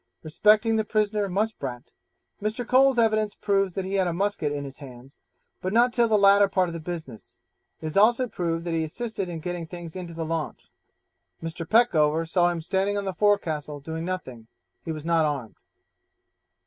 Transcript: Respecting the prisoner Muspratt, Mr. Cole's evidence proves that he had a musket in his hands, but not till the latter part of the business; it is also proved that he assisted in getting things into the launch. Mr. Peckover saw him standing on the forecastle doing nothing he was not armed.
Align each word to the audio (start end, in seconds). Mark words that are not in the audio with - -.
Respecting 0.23 0.77
the 0.77 0.83
prisoner 0.83 1.29
Muspratt, 1.29 1.91
Mr. 2.41 2.67
Cole's 2.67 2.97
evidence 2.97 3.35
proves 3.35 3.75
that 3.75 3.85
he 3.85 3.93
had 3.93 4.07
a 4.07 4.13
musket 4.13 4.51
in 4.51 4.63
his 4.63 4.79
hands, 4.79 5.19
but 5.61 5.71
not 5.73 5.93
till 5.93 6.07
the 6.07 6.17
latter 6.17 6.47
part 6.47 6.69
of 6.69 6.73
the 6.73 6.79
business; 6.79 7.39
it 7.81 7.85
is 7.85 7.95
also 7.95 8.27
proved 8.27 8.65
that 8.65 8.73
he 8.73 8.83
assisted 8.83 9.29
in 9.29 9.41
getting 9.41 9.67
things 9.67 9.95
into 9.95 10.15
the 10.15 10.25
launch. 10.25 10.71
Mr. 11.43 11.69
Peckover 11.69 12.25
saw 12.27 12.49
him 12.49 12.61
standing 12.61 12.97
on 12.97 13.05
the 13.05 13.13
forecastle 13.13 13.79
doing 13.79 14.03
nothing 14.03 14.47
he 14.83 14.91
was 14.91 15.05
not 15.05 15.23
armed. 15.23 15.57